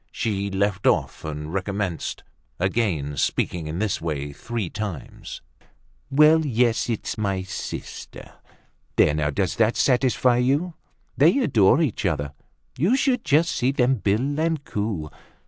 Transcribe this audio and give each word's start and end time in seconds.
She 0.11 0.49
left 0.49 0.87
off 0.87 1.23
and 1.23 1.53
recommenced 1.53 2.23
again, 2.59 3.17
speaking 3.17 3.67
in 3.67 3.77
this 3.77 4.01
way 4.01 4.33
three 4.33 4.67
times: 4.67 5.43
"Well, 6.09 6.43
yes! 6.43 6.89
it's 6.89 7.19
my 7.19 7.43
sister. 7.43 8.31
There 8.95 9.13
now, 9.13 9.29
does 9.29 9.57
that 9.57 9.77
satisfy 9.77 10.37
you? 10.37 10.73
They 11.17 11.37
adore 11.37 11.83
each 11.83 12.03
other. 12.07 12.33
You 12.79 12.95
should 12.95 13.23
just 13.23 13.51
see 13.51 13.71
them 13.71 13.97
bill 13.97 14.39
and 14.39 14.63
coo! 14.65 15.11